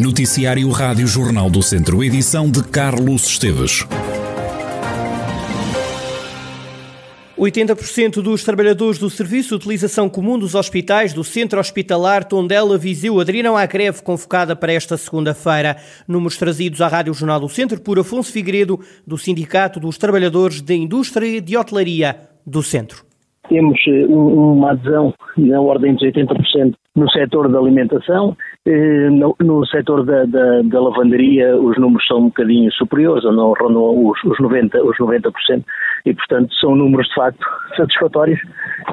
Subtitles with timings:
[0.00, 3.84] Noticiário Rádio Jornal do Centro, edição de Carlos Esteves.
[7.36, 13.18] 80% dos trabalhadores do Serviço de Utilização Comum dos Hospitais do Centro Hospitalar Tondela Viseu
[13.18, 15.74] aderiram à greve convocada para esta segunda-feira.
[16.06, 20.74] Números trazidos à Rádio Jornal do Centro por Afonso Figueiredo, do Sindicato dos Trabalhadores da
[20.74, 22.14] Indústria de Hotelaria
[22.46, 23.04] do Centro.
[23.48, 28.36] Temos eh, uma adesão na ordem dos 80% no setor da alimentação,
[29.10, 34.06] no, no setor da, da, da, lavanderia os números são um bocadinho superiores, não rondam
[34.06, 35.64] os, os, 90%, os 90%
[36.08, 37.44] e, portanto, são números de facto
[37.76, 38.40] satisfatórios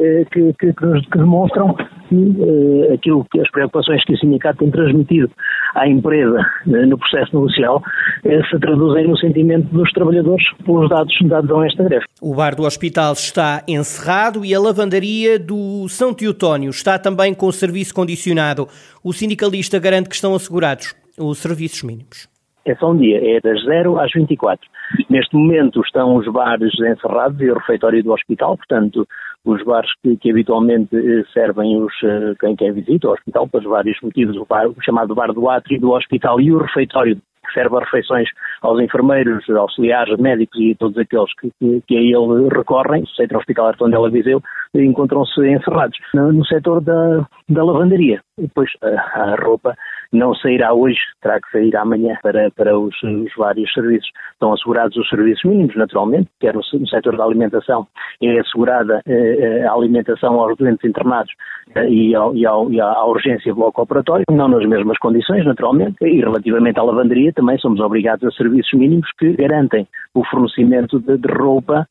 [0.00, 1.74] eh, que, que, que, demonstram
[2.08, 5.30] que aquilo que as preocupações que o sindicato tem transmitido
[5.74, 7.82] à empresa no processo negocial
[8.22, 12.04] se traduzem no sentimento dos trabalhadores pelos dados dados a esta greve.
[12.20, 17.46] O bar do hospital está encerrado e a lavandaria do São Teotónio está também com
[17.46, 18.68] o serviço condicionado.
[19.02, 22.28] O sindicalista garante que estão assegurados os serviços mínimos.
[22.64, 24.66] É só um dia, é das 0 às 24.
[25.08, 29.06] Neste momento estão os bares encerrados e o refeitório do hospital, portanto,
[29.44, 33.62] os bares que, que habitualmente eh, servem os, eh, quem quer visita ao hospital, por
[33.62, 37.52] vários motivos, o, bar, o chamado bar do átrio do hospital e o refeitório que
[37.52, 38.28] serve as refeições
[38.62, 43.38] aos enfermeiros, auxiliares, médicos e todos aqueles que, que, que a ele recorrem, o Centro
[43.38, 44.40] Hospitalar Tondela Viseu,
[44.74, 45.96] encontram-se encerrados.
[46.14, 49.74] No, no setor da, da lavanderia, depois a, a roupa
[50.12, 54.08] não sairá hoje, terá que sair amanhã para, para os, os, vários serviços.
[54.32, 57.86] Estão assegurados os serviços mínimos, naturalmente, quer no, setor da alimentação
[58.22, 61.32] é assegurada eh, eh, a alimentação aos doentes internados
[61.74, 65.96] eh, e, ao, e, ao, e, à urgência bloco operatório, não nas mesmas condições, naturalmente,
[66.02, 71.18] e relativamente à lavanderia também somos obrigados a serviços mínimos que garantem o fornecimento de,
[71.18, 71.86] de roupa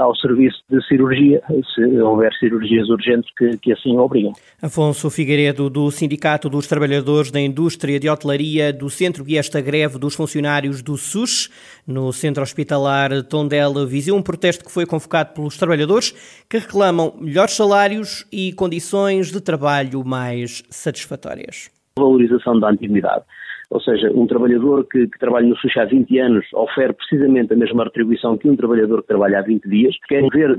[0.00, 1.42] ao serviço de cirurgia,
[1.74, 4.32] se houver cirurgias urgentes que, que assim obrigam.
[4.62, 9.98] Afonso Figueiredo, do Sindicato dos Trabalhadores da Indústria de Hotelaria do Centro e esta greve
[9.98, 11.50] dos funcionários do SUS,
[11.86, 16.12] no Centro Hospitalar Tondela, visou um protesto que foi convocado pelos trabalhadores
[16.48, 21.70] que reclamam melhores salários e condições de trabalho mais satisfatórias.
[21.98, 23.24] Valorização da antiguidade
[23.70, 27.56] ou seja, um trabalhador que, que trabalha no SUS há 20 anos ofere precisamente a
[27.56, 30.56] mesma retribuição que um trabalhador que trabalha há 20 dias, querem ver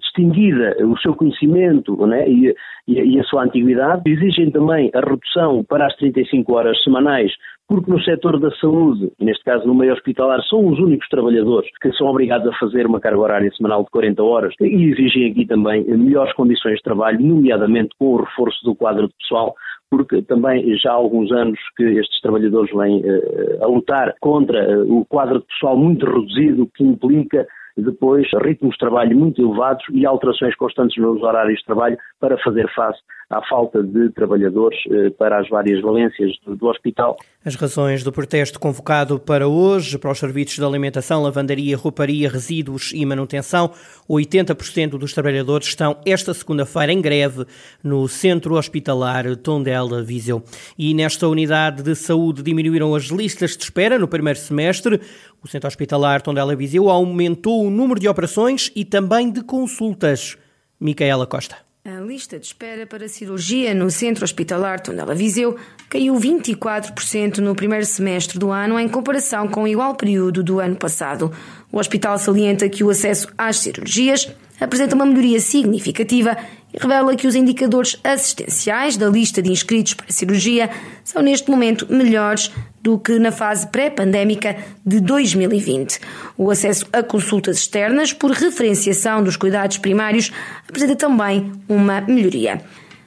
[0.00, 2.54] distinguida o seu conhecimento né, e,
[2.86, 7.32] e, a sua antiguidade, exigem também a redução para as 35 horas semanais
[7.68, 11.90] porque no setor da saúde, neste caso no meio hospitalar, são os únicos trabalhadores que
[11.92, 14.54] são obrigados a fazer uma carga horária semanal de 40 horas.
[14.60, 19.14] E exigem aqui também melhores condições de trabalho, nomeadamente com o reforço do quadro de
[19.14, 19.54] pessoal,
[19.92, 25.00] porque também já há alguns anos que estes trabalhadores vêm uh, a lutar contra uh,
[25.00, 30.06] o quadro de pessoal muito reduzido que implica depois ritmos de trabalho muito elevados e
[30.06, 32.98] alterações constantes nos horários de trabalho para fazer face
[33.32, 37.16] à falta de trabalhadores eh, para as várias valências do, do, hospital.
[37.44, 42.92] As razões do protesto convocado para hoje, para os serviços de alimentação, lavandaria, rouparia, resíduos
[42.94, 43.70] e manutenção,
[44.08, 47.46] 80% dos trabalhadores estão esta segunda-feira em greve
[47.82, 50.42] no Centro Hospitalar Tondela Viseu.
[50.78, 55.00] E nesta unidade de saúde diminuíram as listas de espera no primeiro semestre.
[55.42, 60.36] O Centro Hospitalar Tondela Viseu aumentou o número de operações e também de consultas.
[60.78, 61.71] Micaela Costa.
[61.84, 65.56] A lista de espera para cirurgia no Centro Hospitalar Tondela Viseu
[65.88, 70.76] caiu 24% no primeiro semestre do ano em comparação com o igual período do ano
[70.76, 71.32] passado.
[71.72, 74.32] O hospital salienta que o acesso às cirurgias
[74.62, 76.36] apresenta uma melhoria significativa
[76.72, 80.70] e revela que os indicadores assistenciais da lista de inscritos para cirurgia
[81.04, 82.50] são neste momento melhores
[82.80, 86.00] do que na fase pré-pandémica de 2020.
[86.36, 90.32] O acesso a consultas externas por referenciação dos cuidados primários
[90.68, 92.60] apresenta também uma melhoria.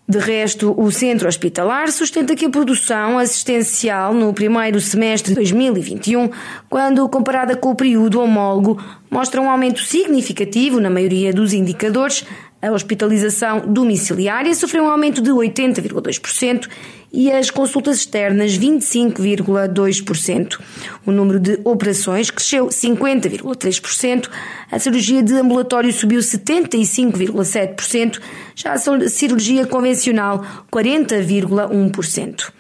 [0.08, 6.30] De resto, o centro hospitalar sustenta que a produção assistencial no primeiro semestre de 2021,
[6.70, 8.80] quando comparada com o período homólogo,
[9.10, 12.24] mostra um aumento significativo na maioria dos indicadores,
[12.66, 16.68] a hospitalização domiciliária sofreu um aumento de 80,2%
[17.14, 20.60] e as consultas externas 25,2%.
[21.06, 24.30] O número de operações cresceu 50,3%,
[24.72, 28.20] a cirurgia de ambulatório subiu 75,7%,
[28.56, 28.78] já a
[29.08, 32.52] cirurgia convencional 40,1%.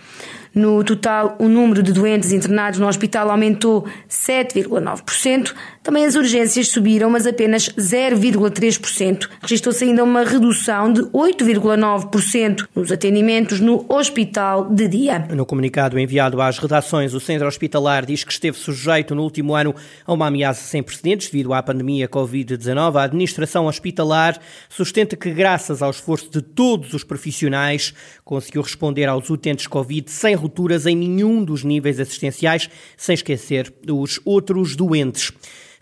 [0.55, 5.53] No total, o número de doentes internados no hospital aumentou 7,9%,
[5.85, 9.29] Também as urgências subiram, mas apenas 0,3%.
[9.39, 15.19] Registrou-se ainda uma redução de 8,9% nos atendimentos no hospital de dia.
[15.29, 19.75] No comunicado enviado às redações, o Centro Hospitalar diz que esteve sujeito no último ano
[20.07, 22.95] a uma ameaça sem precedentes devido à pandemia Covid-19.
[22.95, 27.93] A administração hospitalar sustenta que, graças ao esforço de todos os profissionais,
[28.23, 34.19] conseguiu responder aos utentes Covid sem rupturas em nenhum dos níveis assistenciais, sem esquecer os
[34.25, 35.31] outros doentes.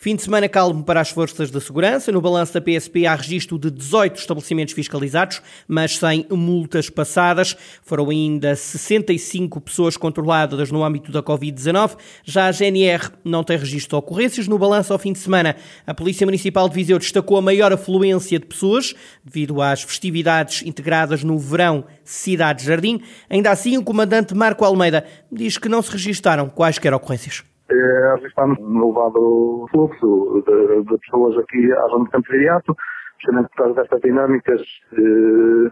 [0.03, 2.11] Fim de semana calmo para as forças de segurança.
[2.11, 7.55] No balanço da PSP há registro de 18 estabelecimentos fiscalizados, mas sem multas passadas.
[7.81, 11.95] Foram ainda 65 pessoas controladas no âmbito da Covid-19.
[12.25, 14.45] Já a GNR não tem registro de ocorrências.
[14.45, 15.55] No balanço ao fim de semana,
[15.87, 21.23] a Polícia Municipal de Viseu destacou a maior afluência de pessoas devido às festividades integradas
[21.23, 22.99] no verão Cidade Jardim.
[23.29, 28.59] Ainda assim, o comandante Marco Almeida diz que não se registaram quaisquer ocorrências é, estamos
[28.59, 32.75] no elevado fluxo de, de, pessoas aqui à zona de Campo Viriato,
[33.19, 34.61] justamente por causa destas dinâmicas
[34.93, 35.71] eh,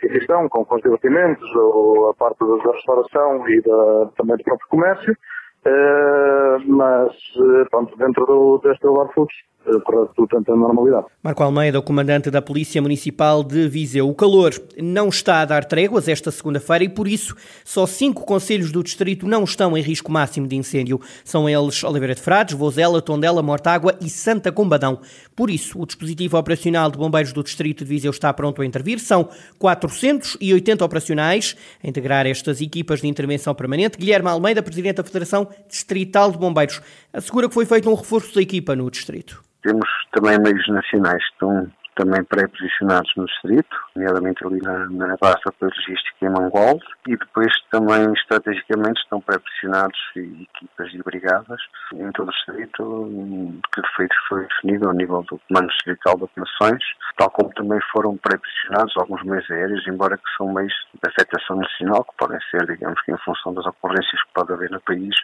[0.00, 4.44] que estão, com, com os divertimentos, ou a parte da restauração e da, também do
[4.44, 5.16] próprio comércio,
[5.64, 11.06] eh, mas eh, pronto, dentro do, deste elevado fluxo para tudo tanta normalidade.
[11.22, 14.08] Marco Almeida, o comandante da Polícia Municipal de Viseu.
[14.08, 18.72] O calor não está a dar tréguas esta segunda-feira e, por isso, só cinco conselhos
[18.72, 21.00] do distrito não estão em risco máximo de incêndio.
[21.24, 25.00] São eles Oliveira de Frades, Vozela, Tondela, Mortágua e Santa Combadão.
[25.36, 28.98] Por isso, o dispositivo operacional de bombeiros do distrito de Viseu está pronto a intervir.
[28.98, 29.28] São
[29.58, 31.54] 480 operacionais
[31.84, 33.98] a integrar estas equipas de intervenção permanente.
[33.98, 36.80] Guilherme Almeida, presidente da Federação Distrital de Bombeiros,
[37.12, 39.42] assegura que foi feito um reforço da equipa no distrito.
[39.62, 41.70] Temos também meios nacionais que estão
[42.00, 48.10] também pré-posicionados no distrito, nomeadamente ali na, na de logística em Mangol, e depois também
[48.14, 51.60] estrategicamente estão pré-posicionados equipas e brigadas
[51.92, 56.82] em todo o distrito, que foi, foi definido ao nível do Comando Distrital de Operações,
[57.18, 62.04] tal como também foram pré-posicionados alguns meios aéreos, embora que são meios de afetação nacional,
[62.04, 65.14] que podem ser, digamos que em função das ocorrências que pode haver no país,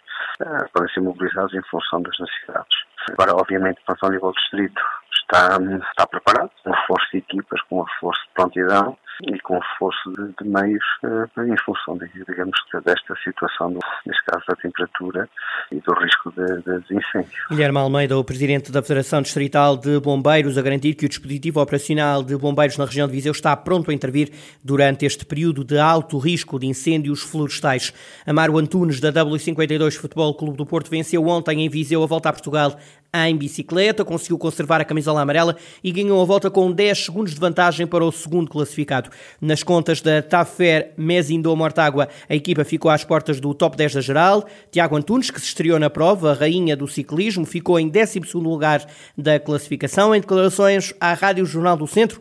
[0.40, 2.76] eh, podem ser mobilizados em função das necessidades.
[3.10, 4.80] Agora, obviamente, para ao nível distrito,
[5.12, 5.58] está,
[5.90, 10.48] está preparado, com reforço de equipas, com reforço de prontidão e com reforço de, de
[10.48, 15.28] meios uh, em função, de, digamos, desta situação, do, neste caso da temperatura
[15.72, 17.44] e do risco de, de incêndio.
[17.50, 22.22] Guilherme Almeida, o Presidente da Federação Distrital de Bombeiros, a garantir que o dispositivo operacional
[22.22, 24.30] de bombeiros na região de Viseu está pronto a intervir
[24.62, 27.92] durante este período de alto risco de incêndios florestais.
[28.26, 32.32] Amaro Antunes, da W52 Futebol Clube do Porto, venceu ontem em Viseu a volta a
[32.32, 32.76] Portugal
[33.28, 37.40] em bicicleta, conseguiu conservar a camisola amarela e ganhou a volta com 10 segundos de
[37.40, 39.10] vantagem para o segundo classificado.
[39.40, 44.00] Nas contas da Tafer Mesindo Mortágua, a equipa ficou às portas do top 10 da
[44.00, 44.46] geral.
[44.70, 48.86] Tiago Antunes, que se estreou na prova, a rainha do ciclismo, ficou em 12 lugar
[49.16, 50.14] da classificação.
[50.14, 52.20] Em declarações à Rádio Jornal do Centro,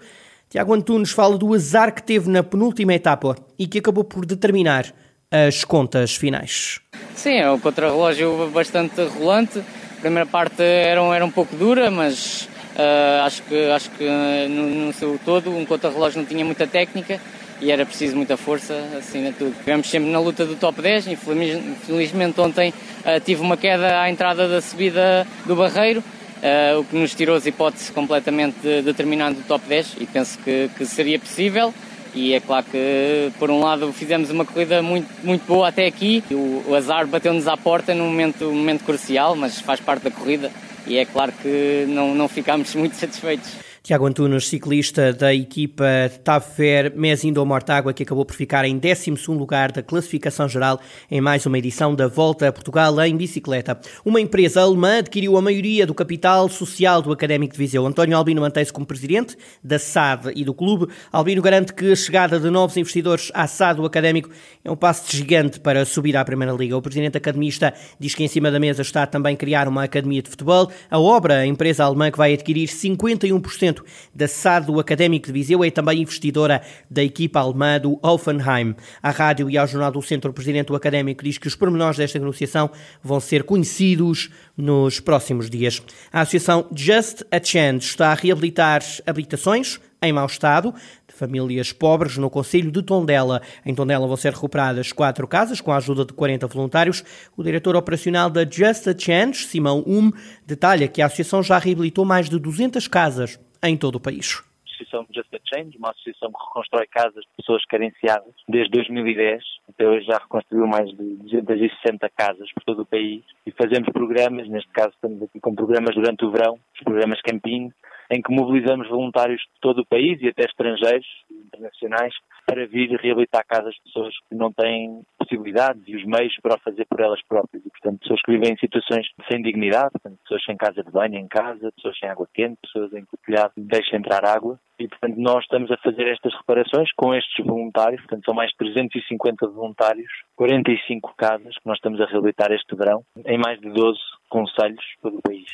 [0.49, 4.93] Tiago Antunes fala do azar que teve na penúltima etapa e que acabou por determinar
[5.31, 6.79] as contas finais.
[7.15, 9.61] Sim, é um contrarrelógio bastante rolante
[10.05, 14.03] primeira parte era, era um pouco dura, mas uh, acho que, acho que
[14.47, 17.19] no, no seu todo um contra-relógio não tinha muita técnica
[17.59, 19.53] e era preciso muita força, assim tudo.
[19.53, 24.47] Estivemos sempre na luta do top 10, infelizmente ontem uh, tive uma queda à entrada
[24.47, 29.33] da subida do Barreiro, uh, o que nos tirou as hipóteses completamente de, de terminar
[29.33, 31.73] do top 10 e penso que, que seria possível
[32.15, 36.23] e é claro que por um lado fizemos uma corrida muito, muito boa até aqui,
[36.31, 40.11] o, o azar bateu-nos à porta num momento, um momento crucial, mas faz parte da
[40.11, 40.49] corrida
[40.87, 43.64] e é claro que não, não ficámos muito satisfeitos.
[43.85, 45.85] Tiago Antunes, ciclista da equipa
[46.23, 50.79] Tafer Mesindo Mortágua, que acabou por ficar em 12 lugar da classificação geral
[51.11, 53.79] em mais uma edição da Volta a Portugal em bicicleta.
[54.03, 57.85] Uma empresa alemã adquiriu a maioria do capital social do Académico de Viseu.
[57.85, 60.91] António Albino mantém-se como presidente da SAD e do clube.
[61.11, 64.31] Albino garante que a chegada de novos investidores à SAD do Académico
[64.63, 66.75] é um passo gigante para subir à Primeira Liga.
[66.75, 70.29] O presidente academista diz que em cima da mesa está também criar uma academia de
[70.31, 70.71] futebol.
[70.89, 73.74] A obra, a empresa alemã que vai adquirir 51%
[74.13, 78.75] da SAD do Académico de Viseu, é também investidora da equipa alemã do Offenheim.
[79.01, 81.97] À rádio e ao Jornal do Centro, o presidente do Académico diz que os pormenores
[81.97, 82.69] desta negociação
[83.03, 85.81] vão ser conhecidos nos próximos dias.
[86.11, 90.73] A Associação Just a Chance está a reabilitar habitações em mau estado
[91.07, 93.41] de famílias pobres no Conselho de Tondela.
[93.65, 97.03] Em Tondela vão ser recuperadas quatro casas com a ajuda de 40 voluntários.
[97.35, 100.11] O diretor operacional da Just a Chance, Simão Um,
[100.45, 104.43] detalha que a associação já reabilitou mais de 200 casas em todo o país
[104.75, 109.43] associação Just a Change, uma associação que reconstrói casas de pessoas carenciadas desde 2010.
[109.69, 114.47] até hoje já reconstruiu mais de 260 casas por todo o país e fazemos programas,
[114.49, 117.71] neste caso estamos aqui com programas durante o verão, os programas Camping,
[118.11, 122.13] em que mobilizamos voluntários de todo o país e até estrangeiros, internacionais,
[122.45, 125.01] para vir reabilitar casas de pessoas que não têm
[125.35, 127.65] possibilidades e os meios para o fazer por elas próprias.
[127.65, 131.15] E, portanto, pessoas que vivem em situações sem dignidade, portanto, pessoas sem casa de banho
[131.15, 134.59] em casa, pessoas sem água quente, pessoas em que o telhado deixa entrar água.
[134.77, 138.57] E, portanto, nós estamos a fazer estas reparações com estes voluntários, portanto, são mais de
[138.57, 143.99] 350 voluntários, 45 casas que nós estamos a reabilitar este verão, em mais de 12
[144.29, 145.45] conselhos todo o país.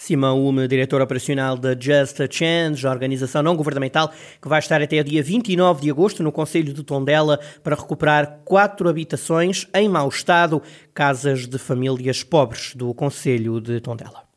[0.00, 5.02] Simão Ume, diretor operacional da Just a Change, organização não governamental, que vai estar até
[5.02, 10.62] dia 29 de agosto no Conselho de Tondela para recuperar quatro habitações em mau estado,
[10.94, 14.29] casas de famílias pobres do Conselho de Tondela.